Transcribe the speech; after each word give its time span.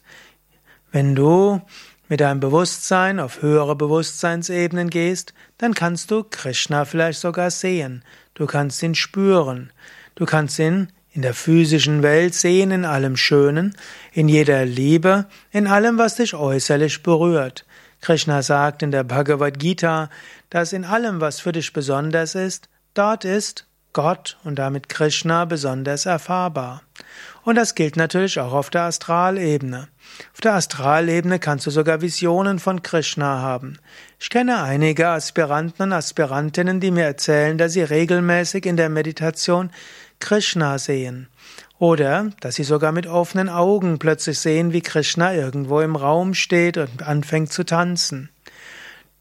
Wenn 0.93 1.15
du 1.15 1.61
mit 2.07 2.21
deinem 2.21 2.39
Bewusstsein 2.39 3.19
auf 3.19 3.41
höhere 3.41 3.75
Bewusstseinsebenen 3.75 4.89
gehst, 4.89 5.33
dann 5.57 5.73
kannst 5.73 6.11
du 6.11 6.23
Krishna 6.23 6.85
vielleicht 6.85 7.19
sogar 7.19 7.51
sehen. 7.51 8.05
Du 8.35 8.45
kannst 8.45 8.81
ihn 8.83 8.95
spüren. 8.95 9.73
Du 10.15 10.25
kannst 10.25 10.57
ihn 10.59 10.93
in 11.13 11.21
der 11.21 11.33
physischen 11.33 12.03
Welt 12.03 12.33
sehen, 12.33 12.71
in 12.71 12.85
allem 12.85 13.17
Schönen, 13.17 13.75
in 14.13 14.27
jeder 14.27 14.65
Liebe, 14.65 15.25
in 15.51 15.67
allem, 15.67 15.97
was 15.97 16.15
dich 16.15 16.33
äußerlich 16.33 17.03
berührt. 17.03 17.65
Krishna 17.99 18.41
sagt 18.41 18.81
in 18.81 18.91
der 18.91 19.03
Bhagavad 19.03 19.59
Gita, 19.59 20.09
dass 20.49 20.73
in 20.73 20.85
allem, 20.85 21.21
was 21.21 21.39
für 21.39 21.51
dich 21.51 21.73
besonders 21.73 22.35
ist, 22.35 22.69
dort 22.93 23.25
ist 23.25 23.65
Gott 23.93 24.37
und 24.43 24.55
damit 24.57 24.89
Krishna 24.89 25.45
besonders 25.45 26.05
erfahrbar. 26.05 26.81
Und 27.43 27.55
das 27.55 27.75
gilt 27.75 27.97
natürlich 27.97 28.39
auch 28.39 28.53
auf 28.53 28.69
der 28.69 28.83
Astralebene. 28.83 29.87
Auf 30.33 30.41
der 30.41 30.53
Astralebene 30.53 31.39
kannst 31.39 31.65
du 31.65 31.71
sogar 31.71 32.01
Visionen 32.01 32.59
von 32.59 32.83
Krishna 32.83 33.41
haben. 33.41 33.79
Ich 34.19 34.29
kenne 34.29 34.61
einige 34.61 35.09
Aspiranten 35.09 35.83
und 35.83 35.93
Aspirantinnen, 35.93 36.79
die 36.79 36.91
mir 36.91 37.05
erzählen, 37.05 37.57
dass 37.57 37.73
sie 37.73 37.81
regelmäßig 37.81 38.65
in 38.65 38.77
der 38.77 38.89
Meditation 38.89 39.71
Krishna 40.19 40.77
sehen. 40.77 41.27
Oder 41.79 42.29
dass 42.41 42.55
sie 42.55 42.63
sogar 42.63 42.91
mit 42.91 43.07
offenen 43.07 43.49
Augen 43.49 43.97
plötzlich 43.97 44.39
sehen, 44.39 44.71
wie 44.71 44.81
Krishna 44.81 45.33
irgendwo 45.33 45.81
im 45.81 45.95
Raum 45.95 46.35
steht 46.35 46.77
und 46.77 47.01
anfängt 47.01 47.51
zu 47.51 47.63
tanzen. 47.63 48.29